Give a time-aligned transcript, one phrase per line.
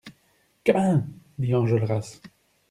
[0.65, 1.03] Gamin!
[1.37, 2.19] dit Enjolras.